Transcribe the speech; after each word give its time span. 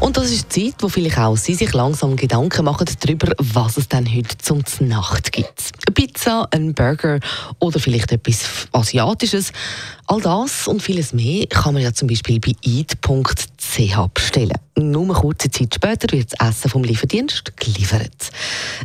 Und 0.00 0.16
das 0.16 0.30
ist 0.30 0.56
die 0.56 0.70
Zeit, 0.70 0.82
wo 0.82 0.88
vielleicht 0.88 1.18
auch 1.18 1.36
Sie 1.36 1.54
sich 1.54 1.74
langsam 1.74 2.16
Gedanken 2.16 2.64
machen 2.64 2.86
darüber, 3.00 3.32
was 3.36 3.76
es 3.76 3.86
denn 3.86 4.06
heute 4.12 4.38
zum 4.38 4.62
Nacht 4.80 5.30
gibt. 5.30 5.72
Eine 5.86 5.94
Pizza, 5.94 6.48
ein 6.50 6.72
Burger 6.72 7.20
oder 7.58 7.78
vielleicht 7.78 8.10
etwas 8.10 8.66
Asiatisches. 8.72 9.52
All 10.06 10.22
das 10.22 10.66
und 10.66 10.82
vieles 10.82 11.12
mehr 11.12 11.46
kann 11.46 11.74
man 11.74 11.82
ja 11.82 11.92
zum 11.92 12.08
Beispiel 12.08 12.40
bei 12.40 12.52
eat.ch 12.62 14.14
bestellen. 14.14 14.58
Nur 14.76 15.14
kurze 15.14 15.50
Zeit 15.50 15.74
später 15.74 16.10
wird 16.10 16.32
das 16.32 16.48
Essen 16.48 16.70
vom 16.70 16.82
Lieferdienst 16.82 17.56
geliefert. 17.58 18.30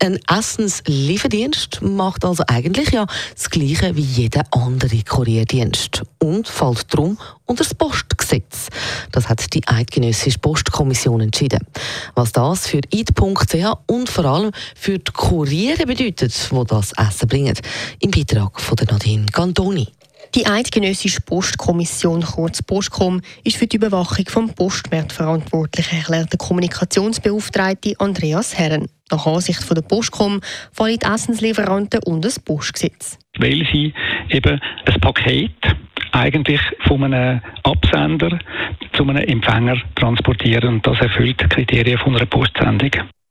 Ein 0.00 0.18
Essenslieferdienst 0.28 1.80
macht 1.82 2.24
also 2.24 2.42
eigentlich 2.48 2.90
ja 2.90 3.06
das 3.34 3.48
Gleiche 3.48 3.94
wie 3.94 4.02
jeder 4.02 4.44
andere 4.50 5.02
Kurierdienst 5.04 6.02
und 6.18 6.48
fällt 6.48 6.92
darum 6.92 7.16
unter 7.46 7.62
das 7.62 7.74
Postgesetz. 7.74 8.68
Das 9.16 9.30
hat 9.30 9.54
die 9.54 9.66
Eidgenössische 9.66 10.38
Postkommission 10.38 11.22
entschieden. 11.22 11.60
Was 12.14 12.32
das 12.32 12.66
für 12.66 12.82
eid.ch 12.94 13.78
und 13.86 14.10
vor 14.10 14.24
allem 14.26 14.50
für 14.74 14.98
die 14.98 15.10
Kuriere 15.10 15.86
bedeutet, 15.86 16.34
wo 16.50 16.64
das 16.64 16.92
Essen 16.92 17.26
bringen, 17.26 17.58
im 18.00 18.10
Beitrag 18.10 18.60
von 18.60 18.76
der 18.76 18.88
Nadine 18.92 19.24
Cantoni. 19.32 19.88
Die 20.34 20.46
Eidgenössische 20.46 21.22
Postkommission, 21.22 22.20
kurz 22.20 22.62
Postkom, 22.62 23.22
ist 23.42 23.56
für 23.56 23.66
die 23.66 23.76
Überwachung 23.76 24.26
vom 24.28 24.52
Postmarkt 24.52 25.14
verantwortlich, 25.14 25.90
erklärt 25.90 26.32
der 26.32 26.38
Kommunikationsbeauftragte 26.38 27.94
Andreas 27.98 28.58
Herren. 28.58 28.86
Nach 29.10 29.24
Ansicht 29.24 29.62
von 29.62 29.76
der 29.76 29.82
Postkom 29.82 30.42
fallen 30.72 30.98
die 30.98 31.06
Essenslieferanten 31.06 32.00
unter 32.04 32.28
das 32.28 32.38
Postgesetz. 32.38 33.16
Weil 33.38 33.66
sie 33.72 33.94
eben 34.28 34.60
ein 34.84 35.00
Paket 35.00 35.54
eigentlich 36.12 36.60
von 36.86 37.04
einem 37.04 37.40
Absender 37.62 38.38
zu 38.94 39.02
einem 39.02 39.16
Empfänger 39.16 39.76
transportieren 39.94 40.74
und 40.74 40.86
das 40.86 40.98
erfüllt 41.00 41.40
die 41.40 41.48
Kriterien 41.48 41.98
von 41.98 42.16
einer 42.16 42.26
Postsendung. 42.26 42.90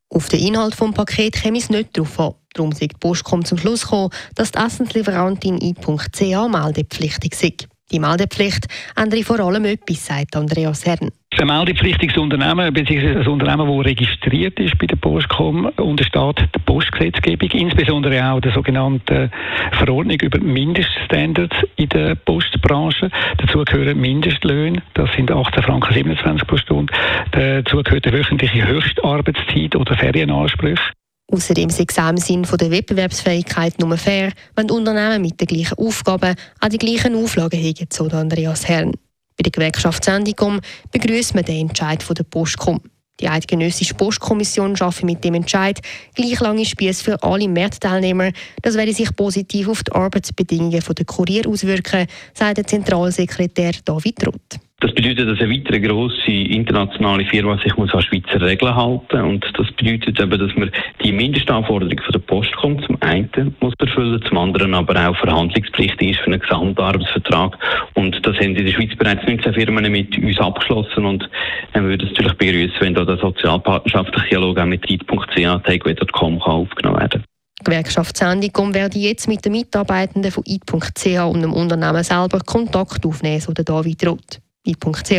Auf 0.10 0.30
den 0.30 0.40
Inhalt 0.40 0.80
des 0.80 0.92
Pakets 0.94 1.42
käme 1.42 1.58
es 1.58 1.70
nicht 1.70 1.98
darauf 1.98 2.20
an. 2.20 2.34
Darum 2.54 2.72
ist 2.72 2.82
die 2.82 2.88
Postcom 2.88 3.44
zum 3.44 3.58
Schluss 3.58 3.84
gekommen, 3.84 4.12
dass 4.36 4.52
die 4.52 4.60
Essenslieferantin 4.60 5.60
i.ca 5.62 6.48
meldepflichtig 6.48 7.36
sei. 7.36 7.54
Die 7.92 8.00
Meldepflicht 8.00 8.66
ändere 8.96 9.24
vor 9.24 9.40
allem 9.40 9.66
etwas, 9.66 10.06
sagt 10.06 10.36
Andreas 10.36 10.86
Herrn. 10.86 11.12
Ein 11.38 11.48
meldepflichtiges 11.48 12.18
Unternehmen 12.18 12.74
bzw. 12.74 13.20
ein 13.20 13.28
Unternehmen, 13.28 13.68
das 13.68 13.86
registriert 13.86 14.58
ist 14.58 14.78
bei 14.78 14.86
der 14.86 14.96
Postcom, 14.96 15.66
untersteht 15.78 16.40
der 16.40 16.60
Postgesetzgebung, 16.66 17.50
insbesondere 17.52 18.32
auch 18.32 18.40
der 18.40 18.54
sogenannten 18.54 19.30
Verordnung 19.74 20.18
über 20.22 20.40
Mindeststandards 20.40 21.56
in 21.76 21.90
der 21.90 22.16
Postbranche. 22.16 23.10
Dazu 23.38 23.64
gehören 23.66 24.00
Mindestlöhne, 24.00 24.82
das 24.94 25.12
sind 25.16 25.30
18 25.30 25.62
Franken 25.62 25.94
27 25.94 26.48
pro 26.48 26.56
Stunde. 26.56 26.94
Dazu 27.32 27.84
gehört 27.84 28.08
eine 28.08 28.18
wöchentliche 28.18 28.66
Höchstarbeitszeit 28.66 29.76
oder 29.76 29.96
Ferienansprüche. 29.98 30.94
Außerdem 31.32 31.70
sei 31.70 31.86
es 31.88 31.98
im 31.98 32.18
Sinn 32.18 32.58
der 32.60 32.72
Wettbewerbsfähigkeit 32.72 33.78
nur 33.80 33.98
fair, 33.98 34.32
wenn 34.56 34.68
die 34.68 34.74
Unternehmen 34.74 35.22
mit 35.22 35.42
den 35.42 35.48
gleichen 35.48 35.78
Aufgaben 35.78 36.36
auch 36.62 36.70
die 36.70 36.78
gleichen 36.78 37.16
Auflagen 37.16 37.60
haben, 37.60 37.88
so 37.92 38.06
Andreas 38.06 38.68
Herrn. 38.70 38.94
Bei 39.38 39.44
der 39.44 39.52
Gewerkschaft 39.52 40.04
Sendicom 40.04 40.62
begrüßt 40.92 41.36
man 41.36 41.44
den 41.44 41.68
Entscheid 41.68 42.02
von 42.02 42.16
der 42.16 42.24
Postcom. 42.24 42.80
Die 43.20 43.30
Eidgenössische 43.30 43.94
Postkommission 43.94 44.76
schafft 44.76 45.04
mit 45.04 45.24
dem 45.24 45.36
Entscheid 45.36 45.80
gleich 46.16 46.40
lange 46.42 46.66
Spieße 46.66 47.04
für 47.04 47.24
alle 47.24 47.48
Marktteilnehmer. 47.48 48.32
Das 48.62 48.76
werde 48.76 48.94
sich 48.94 49.16
positiv 49.16 49.70
auf 49.70 49.84
die 49.84 49.94
Arbeitsbedingungen 49.94 50.82
der 50.82 51.06
Kurier 51.06 51.48
auswirken, 51.48 52.08
sagt 52.34 52.58
der 52.58 52.68
Zentralsekretär 52.68 53.74
David 53.86 54.28
Roth. 54.28 54.60
Das 54.86 54.94
bedeutet, 54.94 55.28
dass 55.28 55.40
eine 55.40 55.52
weitere 55.52 55.80
grosse 55.80 56.30
internationale 56.30 57.26
Firma 57.26 57.58
sich 57.58 57.76
muss 57.76 57.92
an 57.96 58.04
Schweizer 58.04 58.40
Regeln 58.40 58.76
halten 58.76 59.20
und 59.20 59.44
das 59.58 59.72
bedeutet 59.72 60.20
eben, 60.20 60.40
dass 60.40 60.56
man 60.56 60.70
die 61.04 61.12
Mindestanforderungen 61.12 61.98
von 61.98 62.12
der 62.12 62.20
Post 62.20 62.56
kommt, 62.58 62.86
zum 62.86 62.96
einen 63.02 63.56
muss 63.62 63.74
erfüllen, 63.80 64.22
zum 64.28 64.38
anderen 64.38 64.76
aber 64.76 65.10
auch 65.10 65.18
verhandlungspflichtig 65.18 66.12
ist 66.12 66.20
für 66.20 66.28
einen 66.28 66.40
Gesamtarbeitsvertrag. 66.40 67.58
Und 67.96 68.24
das 68.24 68.36
haben 68.36 68.56
in 68.56 68.64
der 68.64 68.74
Schweiz 68.74 68.96
bereits 68.96 69.26
19 69.26 69.56
Firmen 69.56 69.92
mit 69.92 70.16
uns 70.20 70.40
abgeschlossen. 70.40 71.04
Und 71.04 71.28
dann 71.74 71.86
würde 71.86 72.06
es 72.06 72.12
natürlich 72.12 72.38
begrüßen, 72.38 72.78
wenn 72.82 72.94
da 72.94 73.06
der 73.06 73.18
sozialpartnerschaftliche 73.18 74.30
Dialog 74.30 74.60
auch 74.60 74.66
mit 74.66 74.88
IT.ch, 74.88 75.64
takeaway.com 75.64 76.40
aufgenommen 76.44 77.00
werden 77.00 77.24
Gewerkschaft 77.64 78.16
Sendicom 78.16 78.72
werde 78.76 79.00
jetzt 79.00 79.28
mit 79.28 79.44
den 79.44 79.54
Mitarbeitenden 79.54 80.32
von 80.32 80.44
IT.ch 80.46 81.06
und 81.24 81.42
dem 81.42 81.54
Unternehmen 81.54 82.04
selber 82.04 82.40
Kontakt 82.46 83.04
aufnehmen, 83.04 83.42
so 83.42 83.52
der 83.52 83.66
David 83.66 84.06
Roth. 84.06 84.45
I.ch 84.66 85.12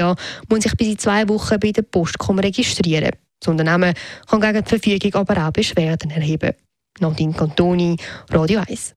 muss 0.49 0.63
sich 0.63 0.73
bis 0.77 0.89
in 0.89 0.99
zwei 0.99 1.29
Wochen 1.29 1.59
bei 1.61 1.73
der 1.73 1.83
Postcom 1.83 2.39
registrieren. 2.39 3.13
Das 3.41 3.49
Unternehmen 3.49 3.95
kann 4.29 4.41
gegen 4.41 4.63
die 4.65 4.69
Verfügung 4.69 5.15
aber 5.15 5.47
auch 5.47 5.53
Beschwerden 5.53 6.11
erheben. 6.11 6.53
Nadine 7.01 7.33
Cantoni, 7.33 7.97
Radio 8.31 8.63
1. 8.67 8.95